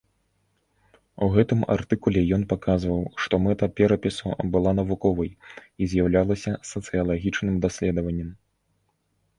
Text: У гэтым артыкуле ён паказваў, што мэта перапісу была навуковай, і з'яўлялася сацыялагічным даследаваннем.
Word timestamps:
У 1.25 1.27
гэтым 1.35 1.59
артыкуле 1.75 2.21
ён 2.37 2.45
паказваў, 2.53 3.03
што 3.25 3.41
мэта 3.49 3.65
перапісу 3.81 4.27
была 4.57 4.71
навуковай, 4.79 5.31
і 5.35 5.83
з'яўлялася 5.93 6.51
сацыялагічным 6.73 7.55
даследаваннем. 7.69 8.29